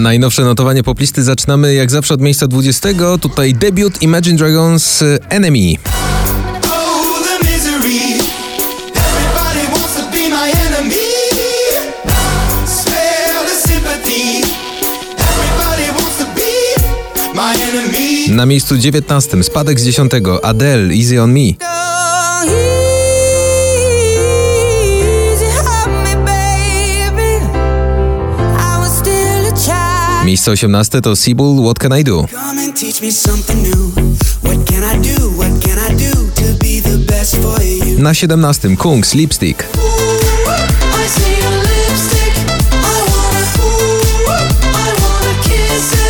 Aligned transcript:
Najnowsze 0.00 0.44
notowanie 0.44 0.82
poplisty 0.82 1.22
zaczynamy 1.22 1.74
jak 1.74 1.90
zawsze 1.90 2.14
od 2.14 2.20
miejsca 2.20 2.46
20. 2.46 2.88
Tutaj 3.20 3.54
debiut 3.54 4.02
Imagine 4.02 4.38
Dragons 4.38 5.02
y, 5.02 5.18
Enemy. 5.28 5.74
Na 18.28 18.46
miejscu 18.46 18.76
19 18.76 19.42
spadek 19.42 19.80
z 19.80 19.84
10 19.84 20.12
Adele 20.42 20.94
Easy 20.94 21.22
on 21.22 21.32
Me. 21.32 22.69
Miejsce 30.30 30.50
18 30.50 31.00
to 31.00 31.16
Seabull 31.16 31.62
What 31.62 31.78
Can 31.78 31.98
I 31.98 32.04
Do. 32.04 32.26
Na 37.98 38.14
17 38.14 38.76
Kungs 38.76 39.14
Lipstick. 39.14 39.64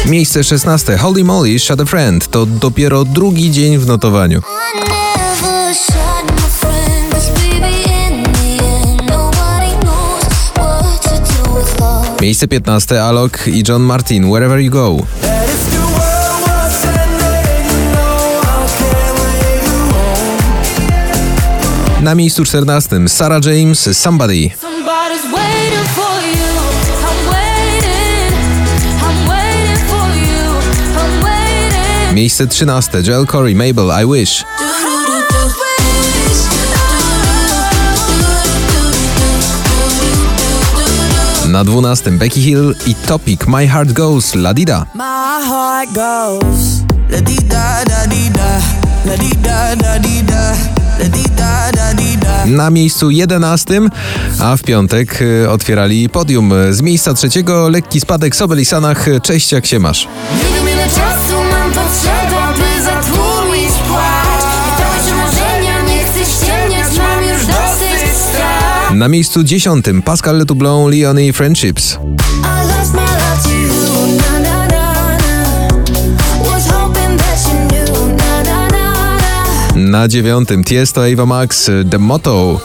Miejsce 0.07 0.45
16 0.45 0.99
Holy 0.99 1.25
Moly 1.25 1.59
Shut 1.59 1.81
a 1.81 1.85
Friend 1.85 2.29
to 2.29 2.47
dopiero 2.47 3.05
drugi 3.05 3.51
dzień 3.51 3.79
w 3.79 3.87
notowaniu. 3.87 4.43
Miejsce 12.21 12.47
15 12.49 13.03
Alok 13.03 13.47
i 13.47 13.63
John 13.69 13.83
Martin 13.83 14.31
Wherever 14.31 14.59
You 14.59 14.71
Go. 14.71 15.07
Na 22.01 22.15
miejscu 22.15 22.45
14 22.45 23.09
Sarah 23.09 23.41
James 23.45 23.99
Somebody. 23.99 24.51
Miejsce 32.13 32.47
13 32.47 33.03
Joel 33.03 33.27
Corey 33.27 33.55
Mabel 33.55 34.03
I 34.03 34.07
Wish. 34.07 34.45
Na 41.51 41.65
12. 41.65 42.11
Becky 42.19 42.41
Hill 42.41 42.75
i 42.87 42.95
Topic 42.95 43.47
My 43.47 43.67
Heart 43.67 43.93
Goes 43.93 44.35
La 44.35 44.55
Dida. 44.55 44.87
My 44.95 45.47
heart 45.49 45.91
goes 45.93 46.83
la 47.11 47.21
di 47.21 47.35
da 47.49 47.83
da 47.85 48.07
di 48.07 48.31
da, 48.31 48.61
la 49.05 49.17
di 49.17 49.31
da 49.43 49.75
da 49.75 49.99
di 49.99 50.23
da, 50.23 50.55
la 50.99 51.09
di 51.09 51.23
da 51.37 51.71
da 51.73 51.93
di 51.95 52.17
da. 52.17 52.45
Na 52.47 52.71
miejscu 52.71 53.11
11, 53.11 53.89
a 54.41 54.57
w 54.57 54.63
piątek 54.63 55.21
y, 55.21 55.49
otwierali 55.51 56.09
podium. 56.09 56.53
Z 56.71 56.83
miejsca 56.83 57.15
trzeciego 57.15 57.69
lekki 57.69 58.01
spadek 58.01 58.37
Sobel 58.37 58.61
i 58.61 58.65
Sanach. 58.65 59.07
Cześć, 59.23 59.53
jak 59.53 59.67
się 59.67 59.79
masz? 59.79 60.09
Nie 60.39 60.55
wiem 60.55 60.69
ile 60.75 60.85
czasu 60.87 61.37
mam 61.51 61.73
potrzeba, 61.73 62.53
by 62.59 62.70
Na 69.01 69.09
miejscu 69.09 69.43
dziesiątym 69.43 70.03
Pascal 70.03 70.39
Le 70.39 70.47
Toublon, 70.47 70.91
Leon 70.91 71.21
i 71.21 71.33
Friendships. 71.33 71.99
Na 79.75 80.09
dziewiątym 80.09 80.65
Tiesto 80.65 81.05
Ava 81.13 81.27
Max 81.27 81.71
The 81.91 81.99
Motto. 81.99 82.61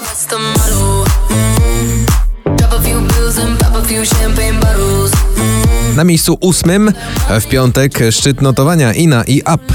Na 5.95 6.03
miejscu 6.03 6.37
ósmym 6.41 6.93
w 7.41 7.45
piątek 7.45 7.99
szczyt 8.11 8.41
notowania 8.41 8.93
Ina 8.93 9.23
i 9.23 9.41
Up. 9.41 9.73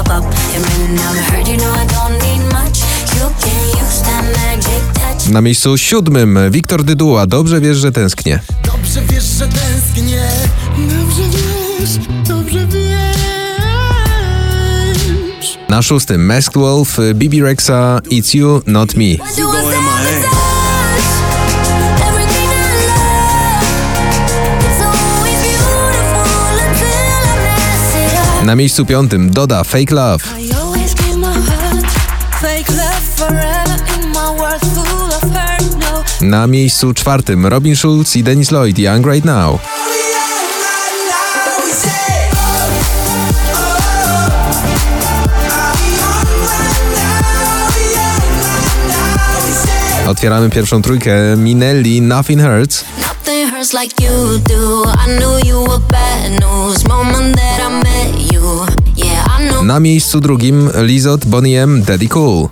Up, 0.00 0.08
up. 0.08 0.24
And 0.54 0.64
when 0.66 0.98
I'm 0.98 1.16
hurt, 1.30 1.48
you 1.48 1.56
know 1.56 1.72
I 1.72 1.86
don't 1.86 2.18
need 2.22 2.42
much. 2.52 2.76
You 3.16 3.26
can 3.40 3.60
use 3.80 4.02
that 4.02 4.24
magic 4.36 4.82
touch. 4.94 5.28
Na 5.32 5.40
miejscu 5.40 5.78
siódmym 5.78 6.38
Wiktor 6.50 6.84
Dyduła. 6.84 7.26
Dobrze 7.26 7.60
wiesz, 7.60 7.76
że 7.76 7.92
tęsknię. 7.92 8.40
Dobrze 8.64 9.00
wiesz, 9.10 9.24
że 9.24 9.48
tęsknię. 9.48 10.22
Dobrze 10.78 11.22
wiesz, 11.22 11.90
dobrze 12.28 12.66
wiesz. 12.66 12.94
Na 15.68 15.82
szóstym 15.82 16.26
Masked 16.26 16.54
Wolf, 16.54 16.98
Bibi 17.14 17.42
Rexa, 17.42 18.00
It's 18.10 18.36
You, 18.36 18.62
Not 18.66 18.94
Me. 18.94 19.04
Na 28.44 28.56
miejscu 28.56 28.86
piątym 28.86 29.30
Doda, 29.30 29.64
Fake 29.64 29.94
Love. 29.94 30.24
No. 35.80 36.04
Na 36.20 36.46
miejscu 36.46 36.94
czwartym 36.94 37.46
Robin 37.46 37.76
Schulz 37.76 38.16
i 38.16 38.22
Dennis 38.22 38.50
Lloyd, 38.50 38.78
Young 38.78 39.06
Right 39.06 39.24
Now. 39.24 39.60
Otwieramy 50.08 50.50
pierwszą 50.50 50.82
trójkę 50.82 51.36
Minelli, 51.36 52.02
Nothing 52.02 52.42
Hurts. 52.42 52.84
Nothing 52.98 53.50
hurts 53.50 53.72
like 53.72 54.04
you 54.04 54.38
do. 54.38 54.84
I 54.84 55.18
knew 55.18 55.46
you 55.46 55.64
were 55.64 55.80
bad 55.90 56.30
news. 56.30 56.53
Na 59.74 59.80
miejscu 59.80 60.20
drugim 60.20 60.70
Lizot, 60.82 61.26
Bonnie 61.26 61.62
M, 61.62 61.82
Daddy 61.82 62.08
Cool. 62.08 62.48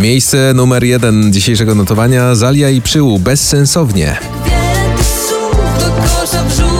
Miejsce 0.00 0.52
numer 0.54 0.84
jeden 0.84 1.32
dzisiejszego 1.32 1.74
notowania 1.74 2.34
Zalia 2.34 2.70
i 2.70 2.82
Przyłu 2.82 3.18
bezsensownie. 3.18 4.16
Wielki 4.44 5.04
słów 5.04 5.56
do 5.78 5.90
kosza 6.02 6.44
brzuch. 6.44 6.77